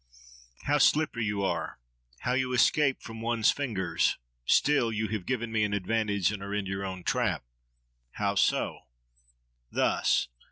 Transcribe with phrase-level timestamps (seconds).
[0.63, 1.77] —How slippery you are;
[2.21, 4.17] how you escape from one's fingers!
[4.47, 7.43] Still, you have given me an advantage, and are in your own trap.
[8.13, 8.87] —How so?
[9.71, 10.27] —Thus!